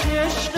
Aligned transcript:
Krishna. 0.00 0.57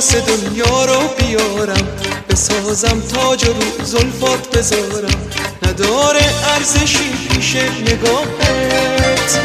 الماس 0.00 0.16
دنیا 0.16 0.84
رو 0.84 1.08
بیارم. 1.18 1.88
بسازم 2.28 3.00
تاج 3.00 3.44
رو 3.44 3.84
زلفات 3.84 4.56
بذارم. 4.56 5.30
نداره 5.62 6.20
ارزشی 6.54 7.12
پیش 7.28 7.56
نگاهت 7.56 9.40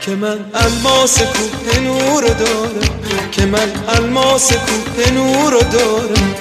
که 0.00 0.10
من 0.10 0.38
الماس 0.54 1.18
کوه 1.18 1.80
نور 1.80 2.24
دارم. 2.24 3.00
که 3.32 3.46
من 3.46 3.72
الماس 3.88 4.52
کوه 4.52 5.10
نور 5.10 5.60
دارم. 5.72 6.34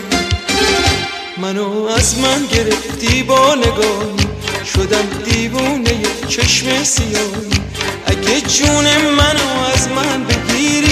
منو 1.37 1.85
از 1.85 2.17
من 2.17 2.45
گرفتی 2.45 3.23
با 3.23 3.55
نگاهی. 3.55 4.27
شدم 4.73 5.07
دیوونه 5.25 6.01
چشم 6.27 6.83
سیاهی. 6.83 7.61
اگه 8.05 8.41
جون 8.41 8.85
منو 8.97 9.69
از 9.73 9.87
من 9.87 10.23
بگیری 10.23 10.84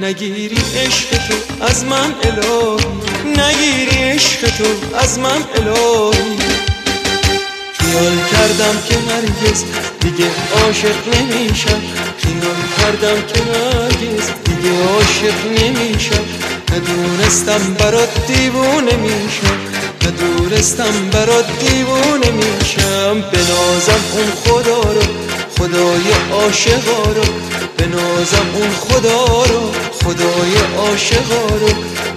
نگیری 0.00 0.58
عشق 0.76 1.08
تو 1.10 1.64
از 1.64 1.84
من 1.84 2.14
الهی. 2.22 2.86
نگیری 3.26 3.96
عشق 3.96 4.40
تو 4.56 4.96
از 4.96 5.18
من 5.18 5.44
الهی. 5.54 6.38
خیال 7.78 8.16
کردم 8.32 8.82
که 8.88 8.94
هرگز 8.94 9.64
دیگه 10.00 10.30
عاشق 10.54 10.96
نمیشم. 11.14 11.80
خیال 12.18 12.56
کردم 12.78 13.22
که 13.26 13.40
هرگز 13.40 14.30
دیگه 14.44 14.84
عاشق 14.86 15.46
نمیشم. 15.46 16.24
ندونستم 16.72 17.74
برات 17.74 18.26
دیوونه 18.26 18.96
میشم. 18.96 19.58
ندونستم 20.06 21.10
برات 21.12 21.46
دیوونه 21.58 22.30
میشم. 22.30 23.20
بنازم 23.20 24.02
اون 24.12 24.30
خدا 24.44 24.80
رو 24.92 25.23
خدای 25.58 26.12
عاشقا 26.32 27.02
رو 27.16 27.22
بنازم 27.78 28.46
اون 28.54 28.70
خدا 28.70 29.44
رو. 29.44 29.70
خدای 30.04 30.54
عاشقا 30.78 31.56
رو 31.60 31.68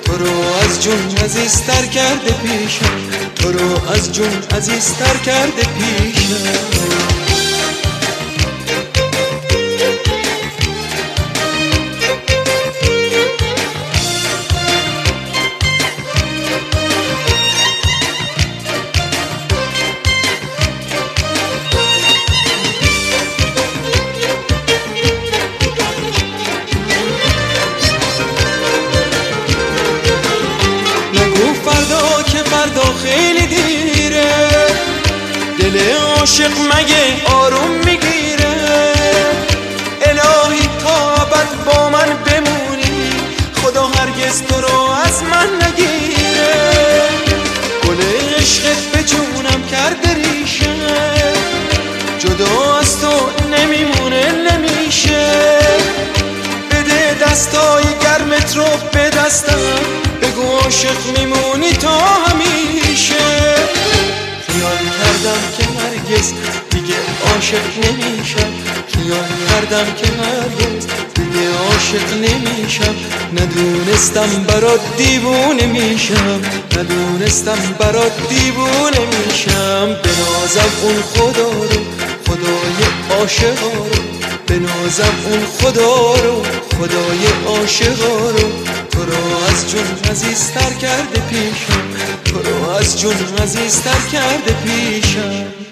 تو 0.05 0.17
رو 0.17 0.31
از 0.63 0.83
جون 0.83 1.17
عزیزتر 1.23 1.85
کرده 1.85 2.31
پیشم. 2.31 2.95
تو 3.35 3.51
رو 3.51 3.89
از 3.91 4.13
جون 4.13 4.43
عزیزتر 4.57 5.17
کرده 5.17 5.61
پیشم. 5.61 7.06
عاشق 36.19 36.51
مگه 36.51 37.25
آروم 37.25 37.71
می‌گیره؟ 37.85 38.55
الهی 40.01 40.69
تا 40.83 41.07
با 41.65 41.89
من 41.89 42.09
بمونی 42.25 43.11
خدا 43.55 43.85
هرگز 43.87 44.43
تو 44.43 44.61
رو 44.61 44.81
از 45.05 45.23
من 45.23 45.67
نگیره. 45.67 46.53
گل 47.87 48.01
عشقت 48.39 48.81
به 48.93 49.03
جونم 49.03 49.63
کرده 49.71 50.13
ریشه 50.13 50.73
جدا 52.19 52.77
از 52.79 53.01
تو 53.01 53.29
نمیمونه 53.57 54.31
نمیشه. 54.31 55.27
بده 56.71 57.17
دستای 57.21 57.83
گرمت 58.01 58.57
رو 58.57 58.65
به 58.91 59.09
دستم 59.09 59.59
بگو 60.21 60.57
عاشق 60.57 61.17
میمونی 61.17 61.73
تا 61.73 61.99
همیشه. 61.99 63.15
خیال 64.47 64.77
کردم 64.77 65.56
هرگز 66.17 66.33
دیگه 66.69 66.95
عاشق 67.33 67.77
نمیشم. 67.85 68.51
خیال 68.87 69.27
کردم 69.49 69.85
که 69.93 70.07
هرگز 70.07 70.85
دیگه 71.15 71.49
عاشق 71.57 72.13
نمیشم. 72.13 72.95
ندونستم 73.33 74.43
برات 74.47 74.79
دیوونه 74.97 75.65
میشم. 75.65 76.41
ندونستم 76.77 77.75
برات 77.79 78.11
دیوونه 78.29 78.99
میشم. 78.99 79.85
بنازم 80.03 80.71
اون 80.83 81.01
خدا 81.01 81.49
رو 81.49 81.81
خدای 82.27 83.19
عاشقا 83.19 83.67
رو. 83.67 84.01
بنازم 84.47 85.13
اون 85.25 85.45
خدا 85.59 86.15
رو 86.15 86.43
خدای 86.77 87.27
عاشقا 87.47 88.29
رو. 88.29 88.49
تو 88.91 89.05
رو 89.05 89.45
از 89.49 89.71
جون 89.71 90.11
عزیزتر 90.11 90.73
کرده 90.81 91.21
پیشم. 91.29 91.87
تو 92.25 92.39
رو 92.39 92.69
از 92.69 93.01
جون 93.01 93.15
عزیزتر 93.43 93.99
کرده 94.11 94.53
پیشم. 94.65 95.66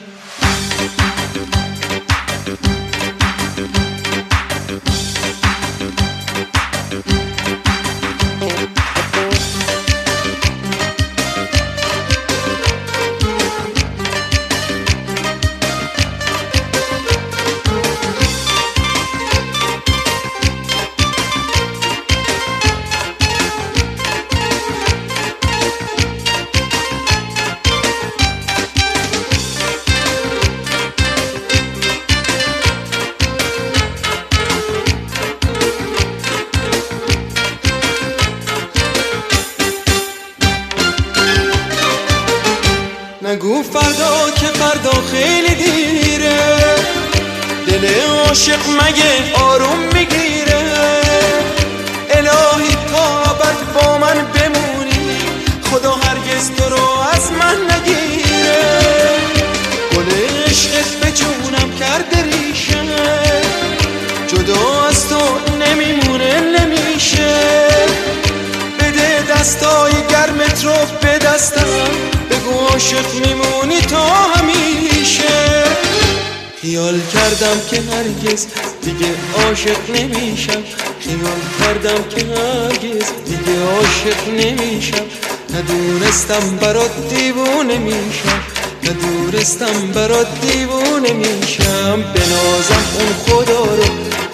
کردم 77.40 77.60
که 77.70 77.76
هرگز 77.76 78.46
دیگه 78.82 79.12
عاشق 79.38 79.90
نمیشم. 79.90 80.64
خیال 81.00 81.42
کردم 81.60 82.04
که 82.10 82.26
هرگز 82.26 83.06
دیگه 83.26 83.60
عاشق 83.76 84.28
نمیشم. 84.30 85.06
ندونستم 85.54 86.58
برات 86.62 87.10
دیوونه 87.10 87.78
میشم. 87.78 88.40
ندونستم 88.84 89.88
برات 89.96 90.28
دیوونه 90.42 91.14
میشم. 91.14 92.04
بنازم 92.16 92.86
اون 93.00 93.14
خدا 93.26 93.66
رو 93.66 93.84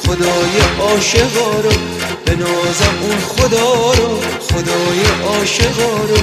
خدای 0.06 0.56
عاشقا 0.80 1.52
رو. 1.64 1.72
بنازم 2.26 2.96
اون 3.02 3.20
خدا 3.20 3.94
رو 3.94 4.20
خدای 4.50 5.02
عاشقا 5.28 5.98
رو. 6.10 6.18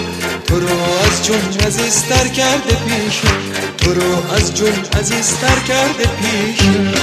تو 0.46 0.60
رو 0.60 0.68
از 1.04 1.26
جون 1.26 1.66
عزیزتر 1.66 2.28
کرده 2.28 2.76
پیشم. 2.86 3.47
تو 3.88 3.94
رو 3.94 4.32
از 4.32 4.54
جون 4.54 4.72
عزیزتر 4.98 5.58
کرده 5.68 6.04
پیشم 6.16 6.94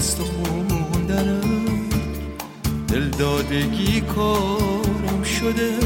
از 0.00 0.16
تو 0.16 0.24
خوندنم 0.24 1.88
دلدادگی 2.88 4.00
کارم 4.00 5.22
شده. 5.22 5.79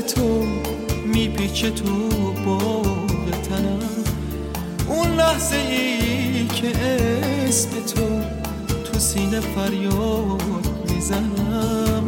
تو 0.00 0.44
میپیچه 1.06 1.70
تو 1.70 2.08
باغ 2.46 3.30
تنم. 3.48 4.04
اون 4.88 5.14
لحظه 5.16 5.56
ای 5.56 6.46
که 6.46 6.72
اسم 7.48 7.68
تو 7.94 8.20
تو 8.84 8.98
سینه 8.98 9.40
فریاد 9.40 10.66
می‌زنم. 10.90 12.04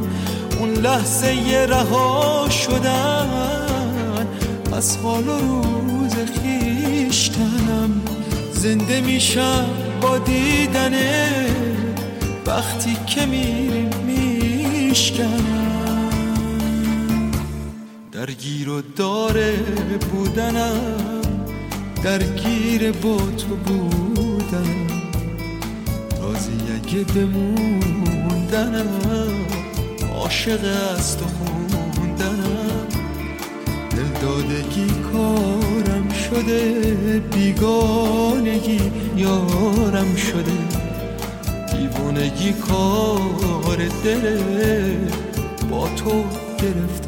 اون 0.60 0.72
لحظه 0.72 1.34
یه 1.34 1.66
رها 1.66 2.48
شدن 2.50 4.26
از 4.72 4.96
حال 4.96 5.28
و 5.28 5.62
روز 5.62 6.12
خیشتنم 6.42 8.00
زنده 8.52 9.00
میشم 9.00 9.64
با 10.00 10.18
دیدنه 10.18 11.46
وقتی 12.46 12.96
که 13.06 13.26
میریم 13.26 13.90
میشکنم. 14.06 15.65
داره 18.96 19.56
بودنم 20.12 21.20
درگیر 22.04 22.92
با 22.92 23.16
تو 23.16 23.56
بودنم 23.56 24.86
رازی 26.22 26.52
اگه 26.74 27.04
بموندنم 27.04 28.86
عاشق 30.14 30.60
از 30.98 31.18
تو 31.18 31.24
خوندنم. 31.26 32.86
دلدادگی 33.90 34.86
کارم 35.12 36.08
شده 36.08 36.82
بیگانگی 37.34 38.80
یارم 39.16 40.16
شده. 40.16 40.58
دیوانگی 41.72 42.52
کار 42.52 43.78
دل 44.04 44.38
با 45.70 45.88
تو 45.88 46.24
گرفتارم 46.58 47.05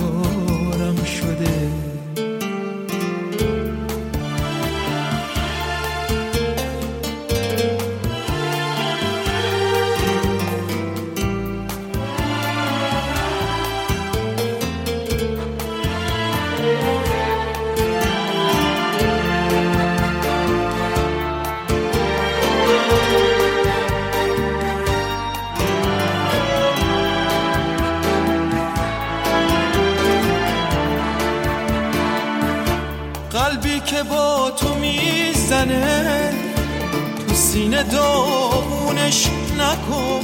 داغونش 37.93 39.27
نکن. 39.59 40.21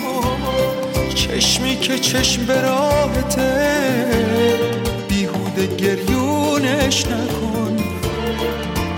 چشمی 1.14 1.76
که 1.76 1.98
چشم 1.98 2.46
به 2.46 2.60
راهته 2.60 4.04
بیهوده 5.08 5.76
گریونش 5.76 7.06
نکن. 7.06 7.76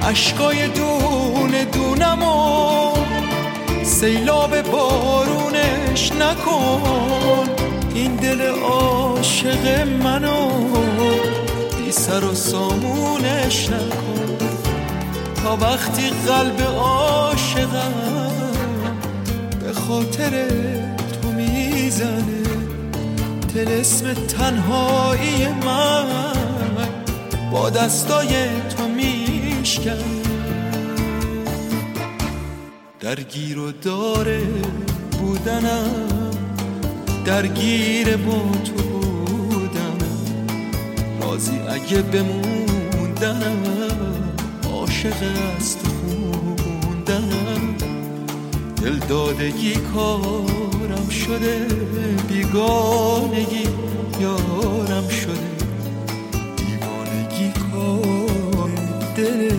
اشکای 0.02 0.68
دونه 0.68 1.64
دونمو 1.64 2.92
سیلاب 3.84 4.62
بارونش 4.62 6.12
نکن. 6.12 7.48
این 7.94 8.16
دل 8.16 8.40
عاشق 8.50 9.88
منو 10.02 10.50
بی 11.78 11.92
سر 11.92 12.24
و 12.24 12.34
سامونش 12.34 13.68
نکن. 13.68 14.36
تا 15.42 15.56
وقتی 15.56 16.10
قلب 16.26 16.62
عاشقم 16.78 18.25
خاطر 19.88 20.48
تو 21.22 21.32
می‌زنه. 21.32 22.42
تلسم 23.54 24.14
تنهایی 24.14 25.48
من 25.48 26.88
با 27.52 27.70
دستای 27.70 28.28
تو 28.76 28.88
میشکنه 28.88 29.96
درگیر 33.00 33.58
و 33.58 33.72
داره 33.72 34.42
بودنم 35.20 36.30
درگیر 37.24 38.16
با 38.16 38.42
تو 38.64 38.72
بودنم. 38.72 40.30
رازی 41.20 41.58
اگه 41.68 42.02
بموندنم 42.02 43.62
عاشق 44.72 45.16
از 45.58 45.76
دلدادگی 48.86 49.74
کارم 49.74 51.08
شده 51.08 51.66
بیگانگی 52.28 53.68
یارم 54.20 55.08
شده. 55.08 55.48
دیوانگی 56.56 57.52
کار 57.52 58.70
دل 59.16 59.50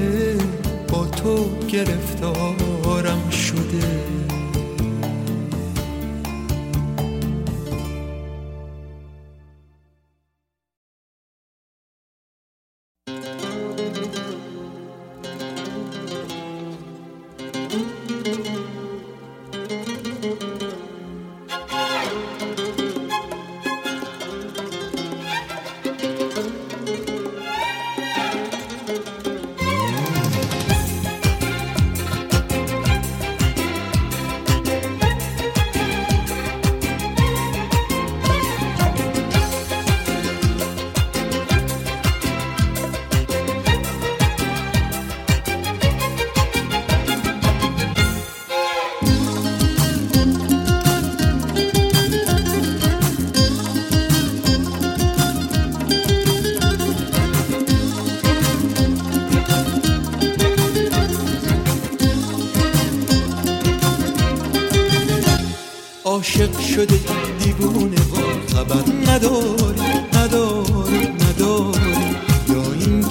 با 0.90 1.06
تو 1.06 1.50
گرفتارم 1.68 3.30
شده. 3.30 4.27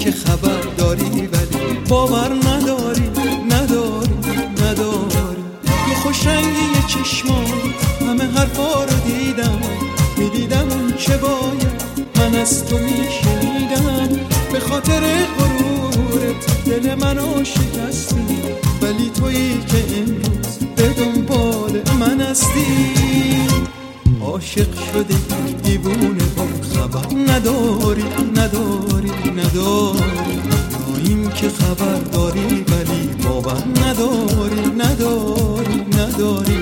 که 0.06 0.12
خبر 0.12 0.60
داری 0.78 1.04
ولی 1.04 1.78
باور 1.88 2.32
نداری 2.48 3.10
نداری 3.50 4.16
نداری. 4.62 5.42
یه 5.88 5.94
خوش 6.02 6.26
رنگی 6.26 6.46
یه 6.46 6.82
چشمان 6.86 7.46
همه 8.00 8.24
حرفا 8.24 8.84
رو 8.84 8.96
دیدم. 9.06 9.60
می‌دیدم 10.18 10.68
اون 10.70 10.92
چه 10.98 11.16
باید. 11.16 11.82
من 12.16 12.34
از 12.34 12.66
تو 12.66 12.78
میشنیدم. 12.78 14.20
به 14.52 14.60
خاطر 14.60 15.00
غرورت 15.38 16.64
دل 16.66 16.94
منو 16.94 17.44
شکستی 17.44 18.38
ولی 18.82 19.10
تویی 19.10 19.58
که 19.68 19.98
امروز 19.98 20.58
به 20.76 20.88
دنبال 20.88 21.80
من 22.00 22.20
هستی. 22.20 22.96
عاشق 24.20 24.68
شده 24.92 25.14
دیوونه 25.62 26.24
با 26.36 26.46
خبر 26.74 27.32
نداری 27.32 28.04
نداری. 28.36 28.95
نداری 29.56 29.96
این 31.04 31.30
که 31.30 31.48
خبر 31.48 32.00
داری 32.12 32.64
ولی 32.68 33.08
باور 33.24 33.62
نداری 33.84 34.70
نداری 34.76 35.80
نداری. 35.80 36.55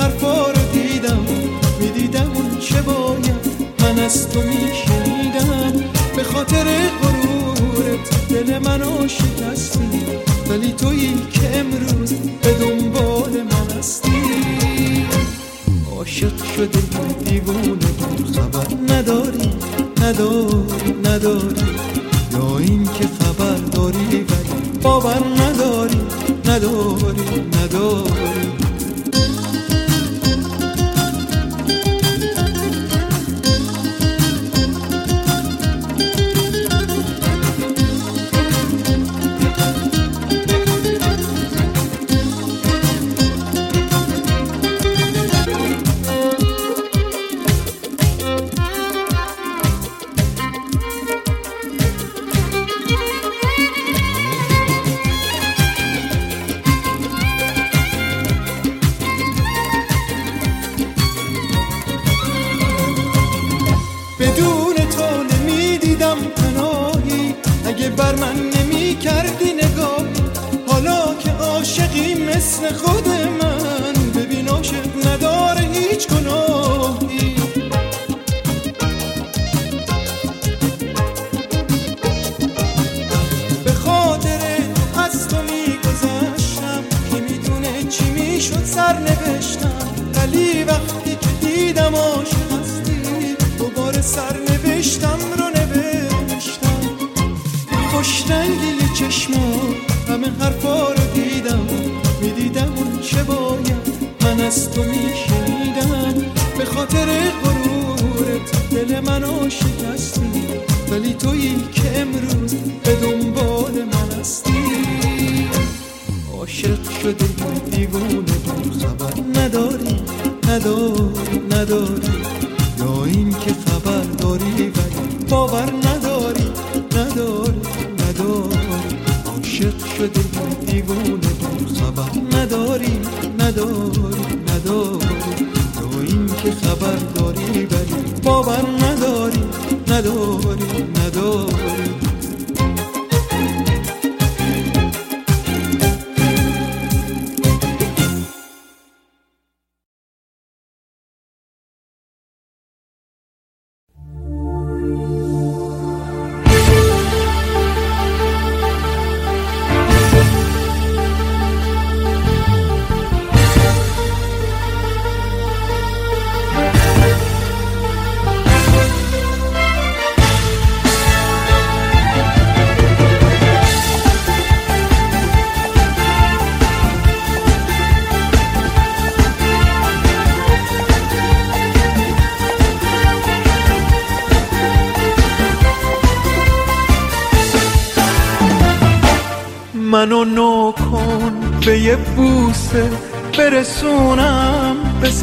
حرفا 0.00 0.46
رو 0.46 0.62
دیدم. 0.72 1.26
می‌دیدم 1.80 2.30
اون 2.34 2.58
چه 2.60 2.82
باید. 2.82 3.40
من 3.82 3.98
از 3.98 4.28
تو 4.28 4.40
میشنیدم. 4.40 5.72
به 6.16 6.22
خاطر 6.22 6.64
غرورت 7.02 8.28
دل 8.28 8.58
منو 8.58 9.08
شکستی 9.08 9.80
ولی 10.50 10.72
تویی 10.72 11.14
که 11.32 11.58
امروز 11.58 12.12
به 12.12 12.52
دنبال 12.52 13.30
من 13.30 13.78
هستی. 13.78 14.10
عاشق 15.96 16.44
شده 16.56 16.80
دیوونه 17.24 17.90
خبر 18.34 18.94
نداری. 18.94 19.50
نداری. 20.02 20.92
نداری. 21.04 21.79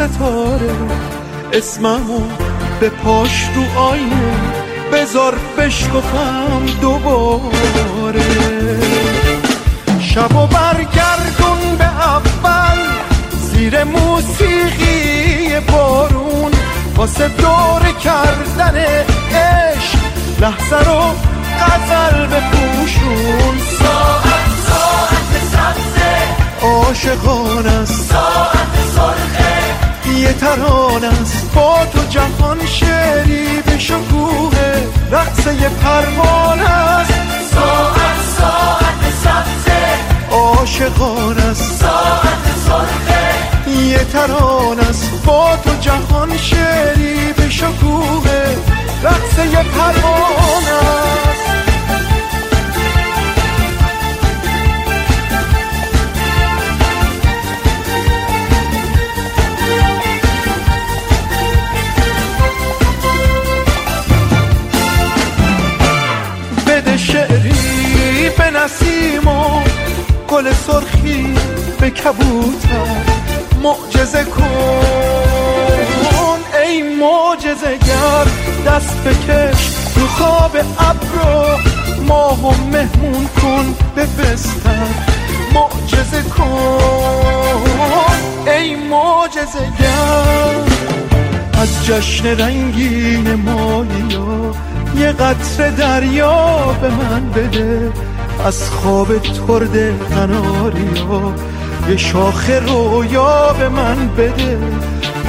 ستاره 0.08 0.76
اسممو 1.54 2.22
به 2.80 2.90
پاش 2.90 3.48
رو 3.56 3.80
آینه. 3.80 4.34
بذار 4.94 5.36
بشکفم 5.58 6.66
دوباره. 6.82 8.22
شبو 10.00 10.48
برگردون 10.48 11.76
به 11.78 11.86
اول. 11.86 12.78
زیر 13.42 13.84
موسیقی 13.84 15.60
بارون. 15.72 16.52
واسه 16.96 17.28
دور 17.28 17.92
کردن 18.04 18.76
عشق. 18.76 20.00
لحظه 20.42 20.90
رو 20.90 21.02
غزل 21.60 22.26
بپوشون. 22.26 23.58
ساعت 23.80 24.50
ساعت 24.68 25.44
سبزه. 25.52 26.18
عاشقان 26.62 27.68
است. 27.68 28.12
ساعت 28.12 28.74
سرخه 28.96 29.57
یه 30.08 30.34
تران 30.34 31.04
است. 31.04 31.52
با 31.56 31.78
تو 31.94 32.00
جهان 32.10 32.66
شعری 32.66 33.62
به 33.66 33.78
شکوه 33.80 34.52
رقص 35.12 35.48
یه 35.48 35.70
پروان 35.70 36.60
است. 36.60 37.14
ساعت 37.54 38.22
ساعت 38.38 39.14
سبزه. 39.24 39.86
عاشقان 40.32 41.38
است. 41.38 41.80
ساعت 41.80 42.46
سرخه. 42.66 43.72
یه 43.72 44.04
تران 44.04 44.80
است. 44.80 45.12
با 45.26 45.58
تو 45.64 45.70
جهان 45.82 46.38
شعری 46.38 47.34
به 47.34 47.50
شکوه 47.50 48.56
رقص 49.04 49.38
یه 49.52 49.64
پروان 49.64 50.07
کبوتر 72.08 72.88
معجزه 73.64 74.24
کن 74.24 74.40
ای 76.64 76.84
معجزه 76.84 77.78
گر 77.78 78.28
دست 78.68 79.04
بکش 79.04 79.76
رو 79.96 80.08
خواب 80.08 80.58
ابرو. 80.80 81.58
ماه 82.08 82.46
و 82.46 82.52
مهمون 82.72 83.28
کن 83.42 83.76
به 83.96 84.06
بستر. 84.06 84.88
معجزه 85.54 86.22
کن 86.22 88.18
ای 88.48 88.76
معجزه 88.76 89.66
گر. 89.80 90.56
از 91.62 91.86
جشن 91.86 92.28
رنگین 92.28 93.34
مالیا 93.34 94.54
یه 94.98 95.12
قطر 95.12 95.70
دریا 95.70 96.58
به 96.82 96.90
من 96.90 97.30
بده. 97.30 97.92
از 98.46 98.70
خواب 98.70 99.18
ترد 99.18 100.00
قناریا 100.10 101.34
یه 101.90 101.98
شاخ 101.98 102.50
رویا 102.50 103.54
به 103.60 103.70
من 103.70 104.08
بده. 104.08 104.58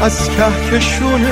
از 0.02 0.30
کهکشون 0.30 1.26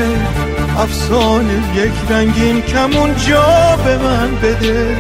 افسانه 0.79 1.63
یک 1.75 1.93
رنگین 2.11 2.63
کمون 2.63 3.17
جا 3.17 3.77
به 3.85 3.99
من 3.99 4.37
بده. 4.43 4.97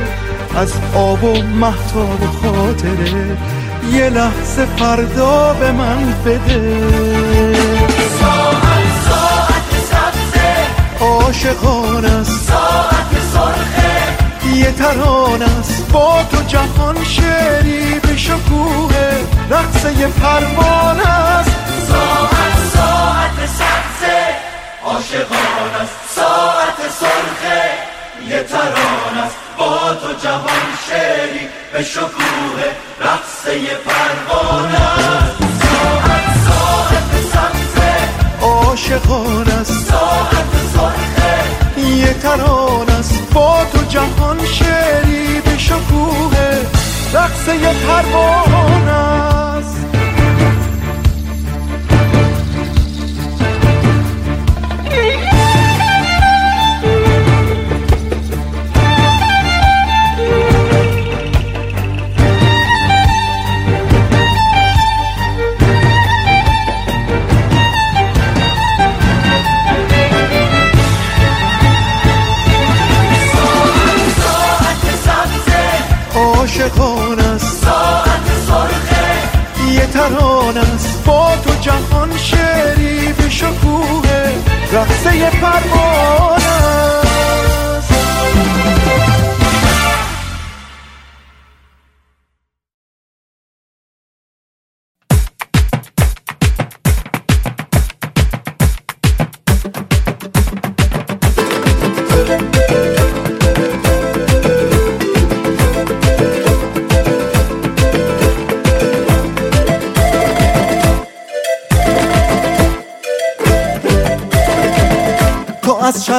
از 0.57 0.73
آب 0.95 1.25
و 1.25 1.43
محتاب 1.43 2.23
و 2.23 2.27
خاطره 2.27 3.37
یه 3.93 4.11
لحظه 4.11 4.67
فردا 4.77 5.55
به 5.61 5.73
من 5.73 6.15
بده. 6.25 6.81
ساعت 8.21 8.87
ساعت 9.09 9.71
سبزه. 9.91 10.55
عاشقان 11.01 12.05
است. 12.05 12.49
ساعت 12.49 13.23
سرخه. 13.33 14.57
یه 14.57 14.73
تران 14.73 15.43
است. 15.43 15.93
با 15.93 16.23
تو 16.31 16.43
جهان 16.43 17.05
شعری 17.05 18.01
به 18.03 18.17
شکوه. 18.17 19.36
رقص 19.51 19.85
یه 19.99 20.07
پروان 20.07 21.01
است. 21.01 21.51
ساعت 21.89 22.59
ساعت 22.75 23.47
سبزه 23.47 24.25
عاشقان 24.85 25.75
است. 25.83 25.95
ساعت 26.17 26.91
سرخه 27.01 27.63
یه 28.29 28.43
تران 28.43 29.19
است. 29.25 29.37
با 29.59 29.95
تو 29.95 30.13
جهان 30.23 30.67
شعری 30.89 31.49
به 31.73 31.83
شکوه 31.83 32.63
رقص 33.01 33.47
یه 33.47 33.77
پروانه 33.87 34.81
است. 34.81 35.39
ساعت 35.63 36.37
ساعت 36.47 37.07
عاشقان 38.41 39.49
است. 39.49 39.89
ساعت 39.89 40.53
سرخه 40.75 41.81
یه 41.89 42.15
تران 42.15 42.91
است. 42.91 43.33
با 43.33 43.65
تو 43.73 43.85
جهان 43.85 44.47
شعری 44.47 45.41
به 45.41 45.59
شکوه 45.59 46.36
رقص 47.17 47.49
یه 47.49 47.73
عاشقان 76.67 77.21
است. 77.21 77.65
ساعت 77.65 78.27
سرخه. 78.49 79.73
یه 79.73 79.87
تران 79.87 80.57
است. 80.57 81.05
با 81.05 81.37
تو 81.45 81.55
جهان 81.61 82.17
شعری 82.17 83.13
به 83.13 83.31
شکوه 83.31 84.33
رقص 84.73 85.15
یه 85.15 85.31
پروان 85.31 86.41
است. 86.43 86.87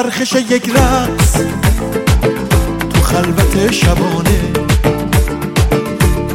چرخش 0.04 0.34
یک 0.50 0.70
رقص 0.70 1.34
تو 2.90 3.02
خلوت 3.02 3.72
شبانه. 3.72 4.40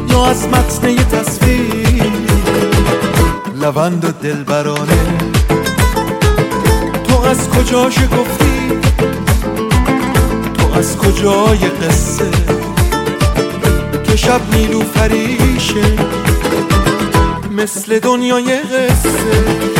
یا 0.09 0.25
از 0.25 0.47
متن 0.47 0.95
تصویر 0.95 2.11
لوند 3.61 4.05
و 4.05 4.11
دلبرانه. 4.11 5.17
تو 7.07 7.21
از 7.21 7.49
کجا 7.49 7.89
شکفتی؟ 7.89 8.71
تو 10.57 10.77
از 10.77 10.97
کجای 10.97 11.69
قصه؟ 11.69 12.31
که 14.03 14.15
شب 14.15 14.41
نیلو 14.53 14.81
فریشه 14.81 15.97
مثل 17.51 17.99
دنیای 17.99 18.59
قصه. 18.61 19.73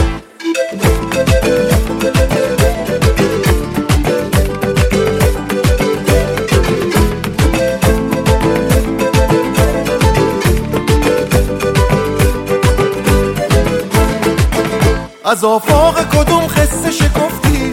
از 15.34 15.44
آفاق 15.44 16.10
کدوم 16.10 16.48
خسته 16.48 16.92
شکفتی 16.92 17.72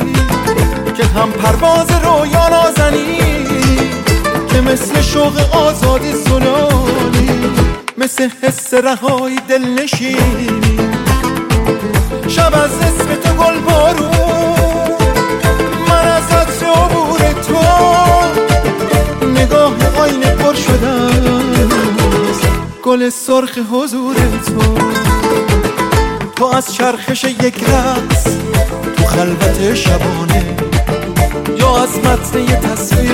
که 0.97 1.05
هم 1.05 1.31
پرواز 1.33 1.91
رویا 1.91 2.49
نازنی 2.49 3.19
که 4.49 4.61
مثل 4.61 5.01
شوق 5.01 5.55
آزادی 5.55 6.13
سلانی 6.13 7.31
مثل 7.99 8.29
حس 8.43 8.75
رهایی 8.75 9.39
دل 9.49 9.65
نشینی 9.65 10.77
شب 12.29 12.55
از 12.55 12.79
اسم 12.79 13.15
تو 13.15 13.35
گل 13.35 13.61
بارون 13.61 14.11
من 15.89 16.09
از 16.09 16.33
عطر 16.33 16.67
عبور 16.67 17.19
تو 17.33 17.59
نگاه 19.27 19.73
آینه 19.99 20.35
پر 20.35 20.55
شدم. 20.55 21.11
گل 22.83 23.09
سرخ 23.09 23.59
حضور 23.73 24.15
تو. 24.47 25.60
تو 26.41 26.47
از 26.47 26.75
چرخش 26.75 27.25
یک 27.25 27.65
رقص 27.65 28.25
تو 28.97 29.05
خلوت 29.05 29.75
شبانه 29.75 30.57
یا 31.59 31.83
از 31.83 31.99
متن 31.99 32.47
تصویر 32.47 33.11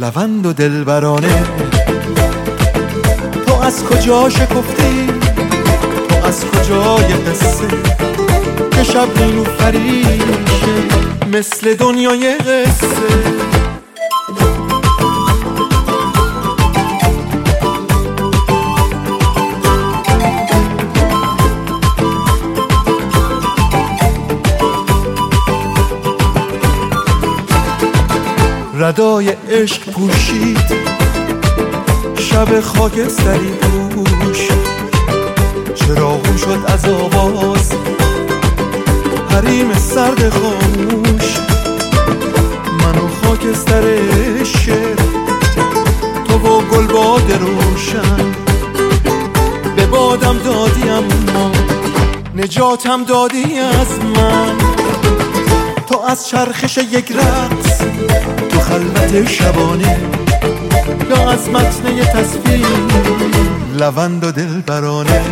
لوند 0.00 0.46
و 0.46 0.52
دلبرانه. 0.52 1.42
تو 3.46 3.54
از 3.62 3.84
کجا 3.84 4.28
شکفتی 4.28 5.06
تو 6.08 6.26
از 6.26 6.44
کجای 6.44 7.12
قصه 7.12 7.68
که 8.70 8.84
شب 8.84 9.22
نیلو 9.22 9.44
فریشه 9.44 10.16
مثل 11.32 11.74
دنیای 11.74 12.36
قصه. 12.38 13.55
ردای 28.86 29.28
عشق 29.28 29.90
پوشید. 29.90 30.58
شب 32.18 32.60
خاکستری 32.60 33.50
پوش. 33.50 34.48
چراغون 35.74 36.36
شد 36.36 36.64
از 36.66 36.84
آواز؟ 36.84 37.72
حریم 39.30 39.74
سرد 39.74 40.28
خاموش. 40.28 41.38
منو 42.80 43.08
خاکستر 43.22 43.84
شعر 44.44 44.96
تو 46.28 46.34
و 46.34 46.60
گلباد 46.60 47.32
روشن. 47.32 48.32
به 49.76 49.86
بادم 49.86 50.38
دادی 50.38 50.88
اما 50.88 51.52
نجاتم 52.36 53.04
دادی 53.04 53.58
از 53.58 53.98
من. 54.16 54.75
تو 55.88 56.00
از 56.00 56.28
چرخش 56.28 56.78
یک 56.78 57.12
رقص 57.12 57.78
تو 58.50 58.60
خلوت 58.60 59.28
شبانه 59.28 59.96
یا 61.10 61.30
از 61.30 61.48
متن 61.48 62.04
تصویر 62.04 62.66
لوند 63.78 64.24
و 64.24 64.32
دلبرانه. 64.32 65.22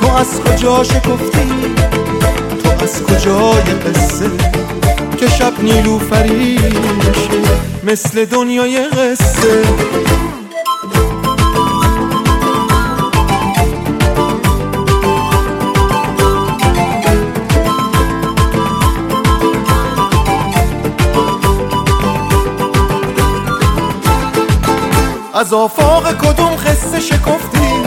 تو 0.00 0.14
از 0.16 0.40
کجا 0.40 0.84
شکفتی؟ 0.84 1.48
تو 2.64 2.84
از 2.84 3.02
کجای 3.02 3.74
قصه 3.74 4.30
که 5.16 5.28
شب 5.28 5.52
نیلو 5.62 5.98
فریشه 5.98 6.62
مثل 7.84 8.24
دنیای 8.24 8.88
قصه. 8.88 9.62
از 25.42 25.52
آفاق 25.52 26.12
کدوم 26.12 26.56
خسته 26.56 27.00
شکفتی 27.00 27.82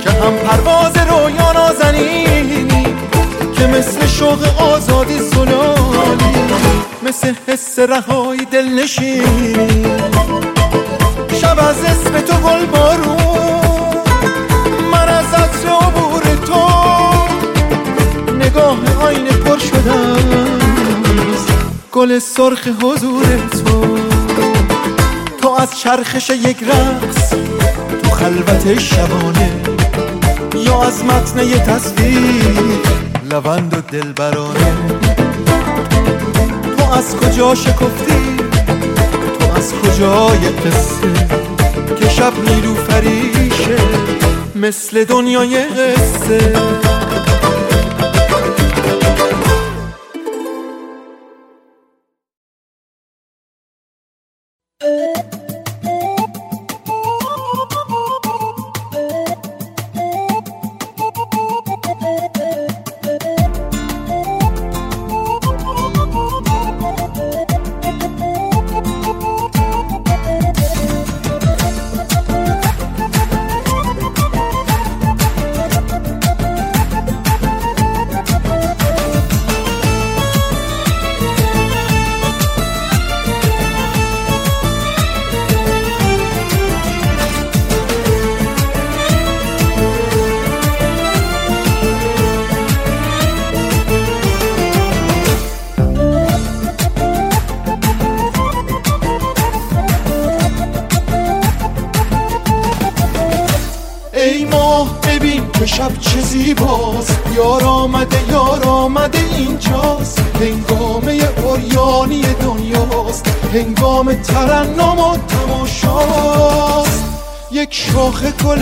که 0.00 0.10
هم 0.10 0.36
پرواز 0.36 0.96
رویا 0.96 1.52
نازنینی 1.52 2.86
که 3.56 3.66
مثل 3.66 4.06
شوق 4.06 4.62
آزادی 4.62 5.18
سلالی 5.18 6.34
مثل 7.02 7.34
حس 7.46 7.78
رهایی 7.78 8.44
دل 8.44 8.68
نشینی 8.68 9.84
شب 11.40 11.58
از 11.58 11.84
اسم 11.84 12.20
تو 12.20 12.34
گل 12.36 12.66
بارون 12.66 13.96
من 14.92 15.08
از 15.08 15.34
عطر 15.34 15.68
عبور 15.68 16.22
تو 16.46 16.68
نگاه 18.34 18.78
آینه 19.02 19.30
پر 19.30 19.58
شدم. 19.58 20.16
گل 21.92 22.18
سرخ 22.18 22.68
حضور 22.82 23.24
تو. 23.52 24.03
از 25.64 25.80
چرخش 25.80 26.30
یک 26.30 26.56
رقص 26.62 27.30
تو 28.02 28.10
خلوت 28.10 28.78
شبانه 28.78 29.50
یا 30.54 30.82
از 30.82 31.04
متن 31.04 31.46
یه 31.46 31.58
تصویر 31.58 32.80
لوند 33.30 33.74
و 33.74 33.80
دلبرانه. 33.80 34.72
تو 36.76 36.92
از 36.92 37.16
کجا 37.16 37.54
شکفتی؟ 37.54 38.36
تو 39.40 39.52
از 39.56 39.74
کجای 39.74 40.38
قصه 40.38 41.26
که 42.00 42.08
شب 42.08 42.32
نیلو 42.48 42.74
فریشه 42.74 43.76
مثل 44.54 45.04
دنیای 45.04 45.64
قصه؟ 45.64 46.52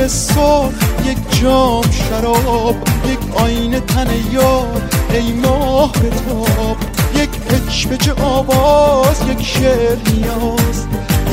گل 0.03 0.09
سرخ 0.09 0.73
یک 1.05 1.41
جام 1.41 1.83
شراب 1.91 2.77
یک 3.11 3.19
آینه 3.35 3.81
تن 3.81 4.07
یار 4.33 4.83
ای 5.11 5.33
ماه 5.33 5.93
بتاب 5.93 6.77
یک 7.15 7.31
پچ 7.31 8.09
آواز 8.23 9.17
یک 9.29 9.47
شعر 9.47 9.97
نیاز. 10.13 10.87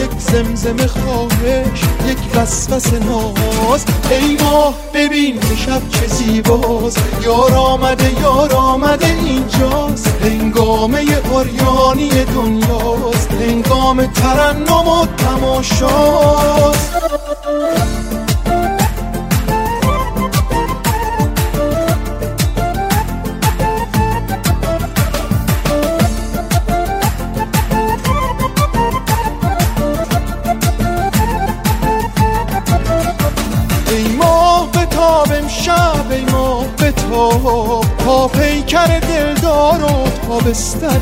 یک 0.03 0.19
زمزمه 0.19 0.87
خواهش 0.87 1.81
یک 2.07 2.17
وسوس 2.35 2.93
ناز. 2.93 3.85
ای 4.09 4.37
ماه 4.43 4.73
ببین 4.93 5.39
که 5.39 5.55
شب 5.55 5.81
چه 5.89 6.07
زیباست 6.07 6.99
یار 7.25 7.53
آمده 7.53 8.21
یار 8.21 8.53
آمده 8.53 9.05
اینجاست. 9.05 10.07
هنگامه 10.21 11.05
اوریانی 11.31 12.09
دنیاست. 12.09 13.31
هنگام 13.31 14.05
ترنم 14.05 14.87
و 14.87 15.05
تماشاست. 15.05 16.98
پیکر 38.69 38.99
دلدار 38.99 39.83
و 39.83 40.09
تا 40.27 40.37
بستر 40.49 40.99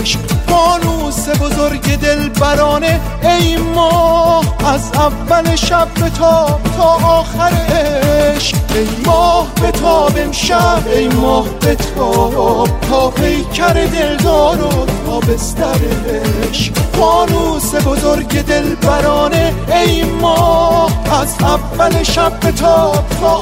عشق. 0.00 0.20
فانوس 0.48 1.28
بزرگ 1.28 1.96
دل 2.00 2.28
برانه 2.28 3.00
ای 3.22 3.56
ماه 3.56 4.44
از 4.74 4.90
اول 4.94 5.56
شب 5.56 5.88
به 5.94 6.10
تا 6.10 6.60
تا 6.76 6.84
آخرش 7.06 8.54
ای 8.74 8.88
ماه 9.06 9.46
به 9.62 9.70
تاب 9.70 10.12
امشب 10.16 10.82
ای 10.94 11.08
ماه 11.08 11.48
به 11.60 11.74
تاب 11.74 12.68
تا 12.90 13.10
پیکر 13.10 13.72
دلدار 13.72 14.62
و 14.62 14.86
تا 15.06 15.20
بسترش 15.20 16.72
فانوس 16.92 17.74
بزرگ 17.74 18.42
دلبرانه 18.42 19.54
ای 19.68 20.02
ماه 20.02 21.20
از 21.20 21.34
اول 21.40 22.02
شب 22.02 22.40
به 22.40 22.52
تا 22.52 22.92
تا 23.20 23.36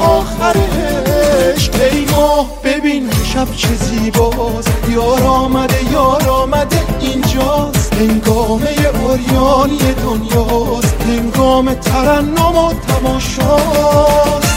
آخرش 1.35 1.71
ای 1.93 2.05
ماه 2.05 2.51
ببین 2.65 3.11
شب 3.25 3.55
چه 3.57 3.69
زیباست. 3.75 4.71
یار 4.91 5.23
آمده 5.23 5.93
یار 5.93 6.29
آمده 6.29 6.77
اینجاست. 7.01 7.93
هنگامه 7.93 8.77
اوریانی 9.05 9.79
دنیاست. 9.79 10.97
هنگام 11.09 11.75
ترنم 11.75 12.57
و 12.57 12.73
تماشاست. 12.73 14.54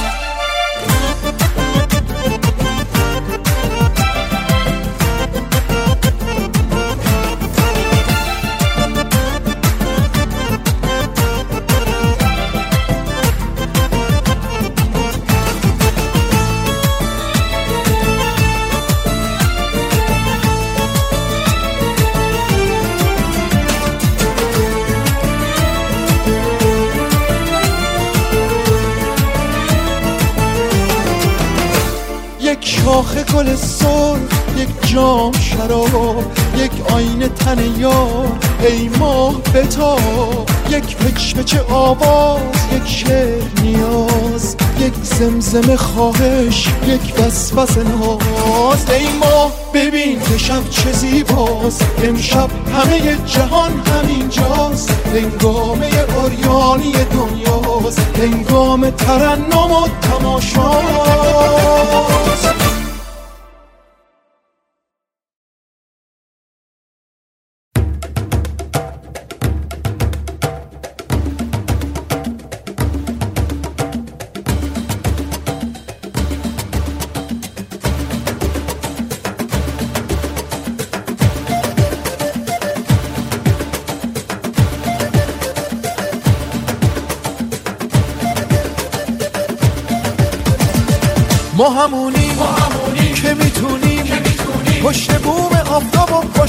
یک 32.88 32.93
شاخه 32.93 33.23
گل 33.23 33.56
سرخ 33.56 34.17
یک 34.58 34.91
جام 34.91 35.32
شراب 35.32 36.23
یک 36.58 36.71
آینه 36.93 37.28
تن 37.28 37.80
یار 37.80 38.38
ای 38.60 38.89
ماه 38.89 39.41
بتاب 39.41 40.50
یک 40.69 40.97
پچ 40.97 41.56
آواز 41.69 42.41
یک 42.76 42.88
شعر 42.88 43.43
نیاز 43.62 44.56
یک 44.80 44.93
زمزم 45.04 45.76
خواهش 45.76 46.67
یک 46.88 47.13
وسوس 47.19 47.78
ناز. 47.78 48.89
ای 48.89 49.08
ماه 49.19 49.52
ببین 49.73 50.19
که 50.19 50.38
شب 50.38 50.69
چه 50.69 50.91
زیباست. 50.91 51.86
امشب 52.04 52.50
همه 52.73 53.17
جهان 53.26 53.71
همینجاست. 53.86 54.89
هنگامه 54.89 55.89
اوریانی 56.17 56.91
دنیاست. 56.91 58.00
هنگام 58.17 58.89
ترنم 58.89 59.71
و 59.71 59.88
تماشاست. 60.02 61.38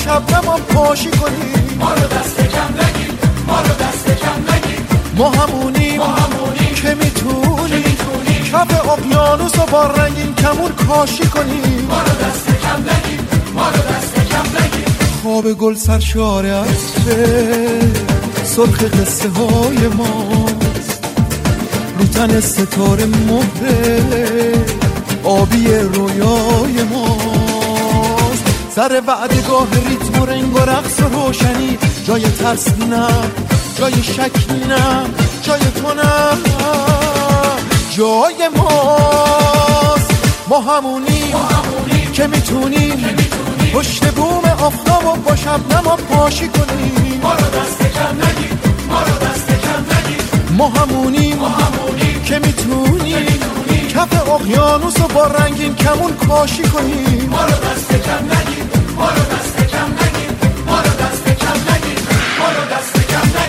و 0.08 0.58
پاشی 0.74 1.10
کنیم 1.10 1.78
ما 1.80 1.94
رو 1.94 2.00
دست 2.00 2.36
کم 2.36 2.74
نگیر 2.84 3.12
ما 3.46 3.60
رو 3.60 3.68
دست 3.68 4.06
کم 4.06 4.54
نگیر. 4.54 4.80
ما 5.16 5.30
همونیم 5.30 6.00
که 6.74 6.94
می‌تونیم. 6.94 7.98
کف 8.52 8.88
اقیانوس 8.88 9.58
و 9.58 9.66
با 9.66 9.86
رنگین 9.86 10.34
کمون 10.34 10.72
کاشی 10.72 11.26
کنیم 11.26 11.86
ما 11.88 11.98
رو 12.00 12.26
دست 12.26 12.46
کم 12.46 12.80
نگیر 12.80 13.20
ما 13.54 13.68
رو 13.68 13.76
دست 13.76 14.14
کم 14.14 14.64
نگیر. 14.64 14.88
خواب 15.22 15.52
گل 15.52 15.74
سرشار 15.74 16.46
عطره 16.46 17.80
سرخ 18.44 18.82
قصه 18.82 19.28
های 19.28 19.88
ماست. 19.88 21.04
رو 21.98 22.06
تن 22.06 22.40
ستاره 22.40 23.06
مهره 23.06 24.64
آبی 25.24 25.66
رویای 25.66 26.82
ماست. 26.92 27.17
سر 28.78 29.02
وعدگاه 29.06 29.66
ریتم 29.88 30.22
و 30.22 30.26
رنگ 30.26 30.56
و 30.56 30.58
رقص 30.58 31.00
و 31.00 31.08
روشنی. 31.08 31.78
جای 32.06 32.22
ترس 32.22 32.68
نه 32.68 33.06
جای 33.78 34.02
شک 34.02 34.50
نه 34.68 35.06
جای 35.42 35.60
تو 35.60 35.94
نه. 35.94 36.38
جای 37.96 38.48
ماست 38.56 40.10
ما 40.48 40.60
همونیم 40.60 41.34
که 42.12 42.26
می‌تونیم 42.26 43.16
پشت 43.74 44.06
بوم 44.14 44.44
آفتاب 44.44 45.06
و 45.06 45.16
با 45.16 45.36
شبنم 45.36 45.86
و 45.86 45.96
پاشی 45.96 46.48
کنیم. 46.48 47.20
ما 47.22 47.32
رو 47.32 47.38
دست 47.38 47.78
کم 47.78 48.16
نگیر 48.26 48.52
ما 48.90 49.00
رو 49.00 49.18
دست 49.26 49.48
کم 49.48 49.82
نگیر. 49.96 50.22
ما 50.56 50.68
همونیم 50.68 51.38
که 52.24 52.38
می‌تونیم 52.38 53.26
کف 53.94 54.28
اقیانوس 54.28 55.00
و 55.00 55.08
با 55.08 55.26
رنگین 55.26 55.74
کمون 55.74 56.16
کاشی 56.28 56.62
کنیم. 56.62 57.28
ما 57.30 57.44
رو 57.44 57.50
دست 57.50 57.92
کم 57.92 58.24
نگیر. 58.24 58.67
ما 58.98 59.08
رو 59.10 59.22
دست 59.34 59.56
کم 59.56 59.92
نگیر 59.92 60.30
ما 60.66 60.80
رو 60.80 60.90
دست 61.02 61.24
کم 61.24 61.58
نگیر 61.72 62.00
ما 62.38 62.48
رو 62.56 62.76
دست 62.76 62.94
کم 63.10 63.26
نگیر 63.38 63.47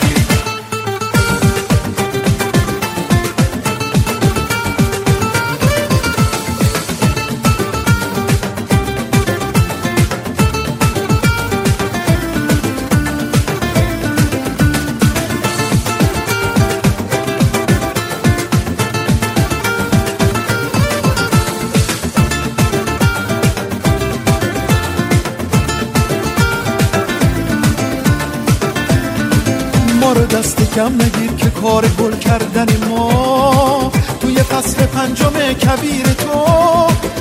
کم 30.79 30.93
نگیر 30.93 31.31
که 31.31 31.49
کار 31.49 31.87
گل 31.87 32.17
کردن 32.17 32.67
ما. 32.89 33.91
توی 34.21 34.35
فصل 34.35 34.85
پنجم 34.85 35.53
کبیر 35.53 36.05
تو 36.05 36.45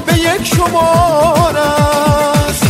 به 0.07 0.13
یک 0.13 0.47
شمار 0.47 1.57
است. 1.57 2.65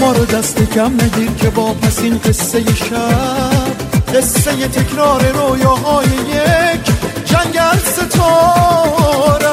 ما 0.00 0.12
رو 0.12 0.24
دست 0.24 0.72
کم 0.74 0.92
نگیر 0.94 1.30
که 1.30 1.50
با 1.50 1.74
پس 1.74 1.98
این 1.98 2.18
قصه 2.18 2.74
شب. 2.74 4.14
قصه 4.14 4.68
تکرار 4.68 5.22
رویاهای 5.32 6.06
یک 6.06 6.84
جنگل 7.24 7.78
ستاره. 7.78 9.45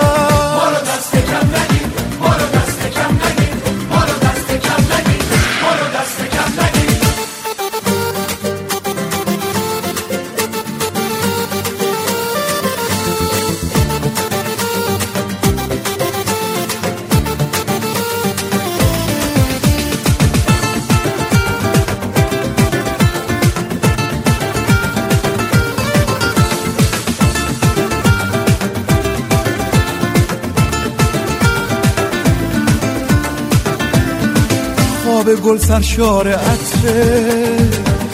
خواب 35.33 35.45
گل 35.45 35.57
سرشار 35.57 36.27
عطره 36.27 37.55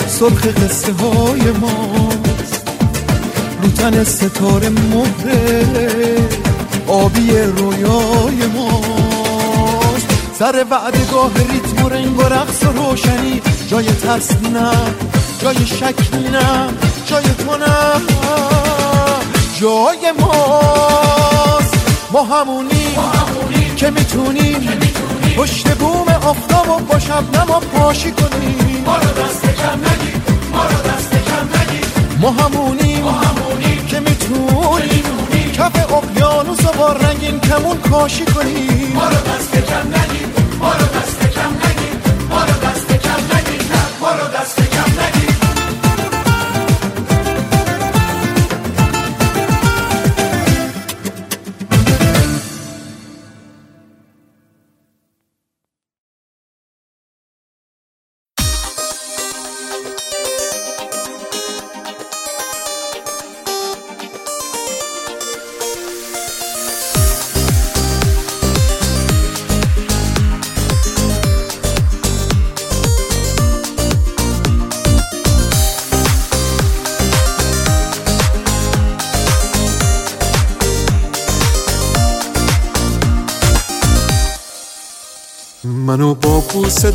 سرخ 0.08 0.46
قصه 0.48 0.94
های 0.94 1.42
ماست. 1.52 2.70
رو 3.62 3.70
تن 3.70 4.04
ستاره 4.04 4.70
مهره 4.70 5.66
آبی 6.88 7.32
رویای 7.32 8.46
ماست. 8.56 10.08
سر 10.40 10.66
وعدگاه 10.70 11.32
ریتم 11.52 11.86
و 11.86 11.90
رنگ 11.90 12.20
و 12.20 12.22
رقص 12.22 12.64
و 12.64 12.72
روشنی. 12.72 13.42
جای 13.68 13.86
ترس 13.86 14.32
نه 14.54 14.72
جای 15.42 15.66
شک 15.66 16.14
نه 16.32 16.70
جای 17.06 17.24
تو 17.24 17.58
نه. 17.58 18.02
جای 19.60 20.12
ماست. 20.20 21.74
ما 22.12 22.24
همونی 22.24 22.96
که 23.76 23.90
می‌تونیم 23.90 24.80
پشت 25.38 25.68
بوم 25.68 25.99
آفتاب 26.30 26.70
و 26.70 26.80
با 26.80 27.00
شب 27.00 27.38
نما 27.38 27.60
پاشی 27.60 28.12
کنیم 28.12 28.84
ما 28.86 28.96
رو 28.98 29.02
دست 29.02 29.42
کم 29.42 29.80
نگیر 29.80 30.22
ما 30.54 30.64
رو 30.64 30.92
دست 30.92 31.12
کم 31.12 31.46
نگیر 31.62 31.86
ما 32.22 32.32
همونیم 32.32 33.04
ما 33.04 33.12
همونیم. 33.12 33.86
که 33.86 34.00
می‌تونیم. 34.00 35.52
کف 35.54 35.94
اقیانوس 35.94 36.66
و 36.66 36.72
با 36.78 36.92
رنگین 36.92 37.40
کمون 37.40 37.78
کاشی 37.78 38.26
کنیم 38.26 38.92
ما 38.94 39.04
رو 39.04 39.16
دست 39.16 39.52
کم 39.52 39.88
نگیر 39.88 40.28
ما 40.60 40.72
رو 40.72 40.86
دست 41.00 41.19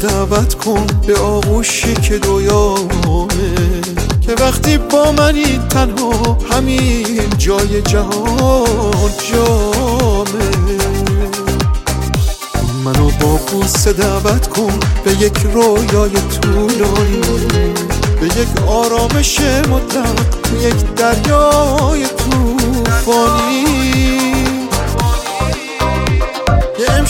دعوت 0.09 0.55
کن 0.55 0.87
به 1.07 1.19
آغوشی 1.19 1.95
که 1.95 2.19
دویامه 2.19 3.55
که 4.21 4.35
وقتی 4.41 4.79
با 4.79 5.13
منی 5.13 5.59
تنها 5.71 6.39
همین 6.51 7.39
جای 7.39 7.83
جهان 7.83 9.11
جامه. 9.31 10.51
منو 12.85 13.11
با 13.21 13.37
بوسه 13.37 13.93
دعوت 13.93 14.49
کن 14.49 14.79
به 15.05 15.13
یک 15.13 15.39
رویای 15.55 16.13
طولانی. 16.41 17.75
به 18.21 18.27
یک 18.27 18.63
آرامش 18.69 19.41
مطلق 19.41 20.21
یک 20.61 20.95
دریای 20.97 22.07
توفانی 22.07 23.64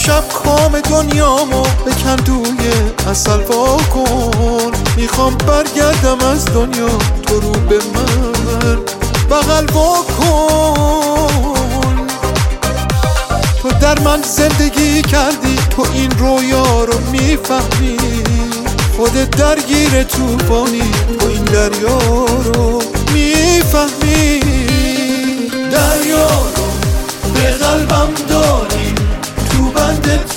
امشب 0.04 0.28
کام 0.28 0.80
دنیامو 0.80 1.62
به 1.84 1.90
کندوی 1.90 2.70
اصل 3.10 3.40
وا 3.40 3.76
کن. 3.76 4.70
می‌خوام 4.96 5.34
برگردم 5.34 6.26
از 6.26 6.44
دنیا 6.44 6.88
تو 7.22 7.40
رو 7.40 7.50
به 7.50 7.78
من 7.94 8.76
بغل 9.30 9.66
وا 9.72 9.96
کن. 10.18 12.06
تو 13.62 13.68
در 13.80 14.00
من 14.00 14.22
زندگی 14.22 15.02
کردی 15.02 15.58
تو 15.70 15.86
این 15.94 16.10
رویا 16.10 16.84
رو 16.84 17.00
می‌فهمی. 17.12 17.96
خودت 18.96 19.30
درگیر 19.30 20.02
توفانی 20.02 20.90
تو 21.18 21.26
این 21.26 21.44
دریا 21.44 21.98
رو 22.54 22.82
می‌فهمی. 23.12 24.40
دریا 25.70 26.28
رو 26.56 26.64
به 27.34 27.50
قلبم 27.50 28.08
داری. 28.28 28.83
تو 30.04 30.33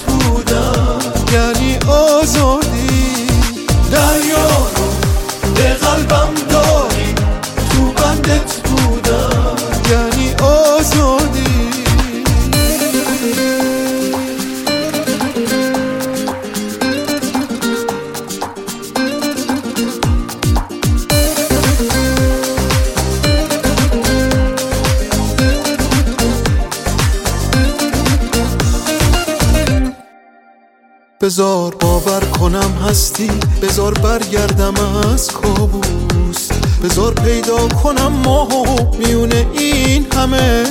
بزار 31.37 31.75
باور 31.75 32.19
کنم 32.19 32.71
هستی 32.89 33.31
بزار 33.61 33.93
برگردم 33.93 34.73
از 35.13 35.27
کابوس. 35.31 36.47
بزار 36.83 37.13
پیدا 37.13 37.67
کنم 37.67 38.13
ماهو 38.25 38.97
میونه 38.97 39.45
این 39.53 40.07
همه 40.15 40.63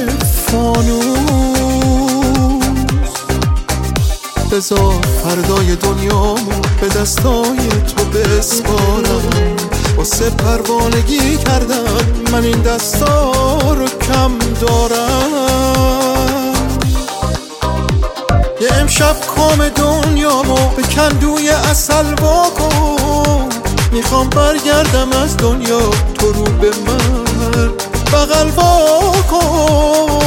فانوس. 0.47 1.17
بزار 4.53 5.01
فردای 5.25 5.77
دنیامو 5.77 6.61
به 6.81 6.89
دستای 6.89 7.69
تو 7.69 8.05
بسپارم. 8.05 9.57
واسه 9.97 10.31
پروانگی 10.31 11.37
کردن 11.37 12.33
من 12.33 12.45
این 12.45 12.63
دستا 12.63 13.33
رو 13.73 13.87
کم 13.87 14.39
دارم. 14.61 16.06
امشب 18.73 19.17
کام 19.37 19.69
دنیامو 19.69 20.69
به 20.77 20.83
کندوی 20.83 21.49
اصل 21.49 22.15
کن 22.15 23.49
می‌خوام 23.93 24.31
برگردم 24.31 25.13
از 25.13 25.37
دنیا 25.37 25.81
تو 26.15 26.33
رو 26.33 26.45
به 26.45 26.71
من 26.87 27.27
بغل 28.13 28.51
کن 29.31 30.27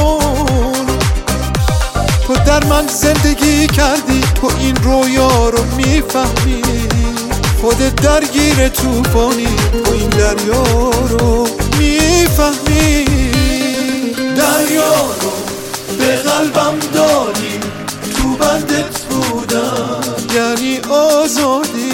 تو 2.28 2.36
در 2.46 2.64
من 2.64 2.88
زندگی 2.88 3.68
کردی 3.68 4.24
تو 4.42 4.52
این 4.60 4.76
رویا 4.76 5.50
رو 5.50 5.64
می‌فهمی. 5.78 6.62
خودت 7.62 7.96
درگیر 7.96 8.68
توفانی 8.68 9.56
تو 9.86 9.92
این 9.92 10.10
دریا 10.10 10.90
رو 11.10 11.48
می‌فهمی. 11.78 13.06
دریا 14.16 14.94
رو 15.22 15.32
به 15.98 16.16
قلبم 16.16 16.80
داری 16.94 17.59
بندت 18.40 19.00
بودم. 19.04 20.02
یعنی 20.36 20.80
آزادی. 20.90 21.92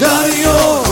دریا 0.00 0.85